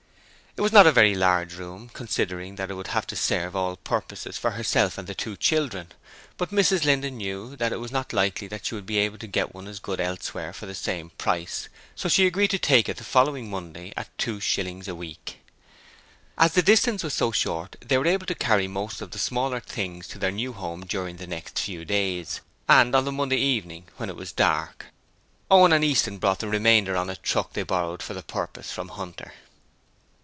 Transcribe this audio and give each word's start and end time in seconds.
It 0.57 0.61
was 0.61 0.73
not 0.73 0.85
a 0.85 0.91
very 0.91 1.15
large 1.15 1.53
room, 1.55 1.89
considering 1.93 2.55
that 2.57 2.69
it 2.69 2.73
would 2.73 2.87
have 2.87 3.07
to 3.07 3.15
serve 3.15 3.55
all 3.55 3.77
purposes 3.77 4.37
for 4.37 4.51
herself 4.51 4.97
and 4.97 5.07
the 5.07 5.15
two 5.15 5.37
children, 5.37 5.93
but 6.35 6.49
Mrs 6.51 6.83
Linden 6.83 7.15
knew 7.17 7.55
that 7.55 7.71
it 7.71 7.79
was 7.79 7.89
not 7.89 8.11
likely 8.11 8.47
that 8.49 8.65
she 8.65 8.75
would 8.75 8.85
be 8.85 8.97
able 8.97 9.17
to 9.19 9.27
get 9.27 9.53
one 9.53 9.65
as 9.65 9.79
good 9.79 10.01
elsewhere 10.01 10.51
for 10.51 10.65
the 10.65 10.75
same 10.75 11.11
price, 11.11 11.69
so 11.95 12.09
she 12.09 12.27
agreed 12.27 12.49
to 12.49 12.59
take 12.59 12.89
it 12.89 12.97
from 12.97 12.99
the 13.05 13.09
following 13.09 13.49
Monday 13.49 13.93
at 13.95 14.09
two 14.17 14.41
shillings 14.41 14.89
a 14.89 14.93
week. 14.93 15.37
As 16.37 16.51
the 16.51 16.61
distance 16.61 17.01
was 17.01 17.13
so 17.13 17.31
short 17.31 17.77
they 17.79 17.97
were 17.97 18.05
able 18.05 18.25
to 18.25 18.35
carry 18.35 18.67
most 18.67 18.99
of 19.01 19.11
the 19.11 19.19
smaller 19.19 19.61
things 19.61 20.05
to 20.09 20.19
their 20.19 20.33
new 20.33 20.51
home 20.51 20.85
during 20.85 21.15
the 21.15 21.27
next 21.27 21.59
few 21.59 21.85
days, 21.85 22.41
and 22.67 22.93
on 22.93 23.05
the 23.05 23.11
Monday 23.13 23.37
evening, 23.39 23.85
when 23.95 24.09
it 24.09 24.17
was 24.17 24.33
dark. 24.33 24.87
Owen 25.49 25.71
and 25.71 25.85
Easton 25.85 26.17
brought 26.17 26.39
the 26.39 26.49
remainder 26.49 26.97
on 26.97 27.09
a 27.09 27.15
truck 27.15 27.53
they 27.53 27.63
borrowed 27.63 28.03
for 28.03 28.13
the 28.13 28.21
purpose 28.21 28.69
from 28.69 28.89
Hunter. 28.89 29.31